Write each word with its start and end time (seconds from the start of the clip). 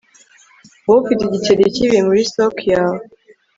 wowe 0.85 1.01
ufite 1.05 1.21
igiceri 1.27 1.73
kibi 1.75 1.97
muri 2.07 2.21
sock 2.33 2.57
yawe 2.73 3.01